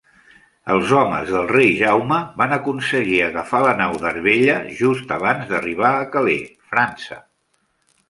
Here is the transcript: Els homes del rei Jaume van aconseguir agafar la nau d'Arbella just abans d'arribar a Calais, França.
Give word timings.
Els 0.75 0.93
homes 0.99 1.33
del 1.33 1.45
rei 1.51 1.69
Jaume 1.81 2.17
van 2.43 2.57
aconseguir 2.57 3.21
agafar 3.27 3.61
la 3.67 3.77
nau 3.83 3.95
d'Arbella 4.07 4.59
just 4.83 5.17
abans 5.21 5.49
d'arribar 5.55 5.97
a 6.03 6.13
Calais, 6.17 6.53
França. 6.75 7.25